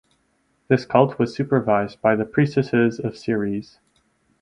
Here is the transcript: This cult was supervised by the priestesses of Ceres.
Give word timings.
This 0.67 0.83
cult 0.83 1.19
was 1.19 1.35
supervised 1.35 2.01
by 2.01 2.15
the 2.15 2.25
priestesses 2.25 2.99
of 2.99 3.15
Ceres. 3.15 3.77